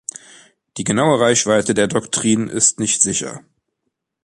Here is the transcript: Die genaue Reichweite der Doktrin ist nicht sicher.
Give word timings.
Die 0.77 0.83
genaue 0.83 1.19
Reichweite 1.19 1.75
der 1.75 1.85
Doktrin 1.87 2.47
ist 2.47 2.79
nicht 2.79 3.03
sicher. 3.03 3.41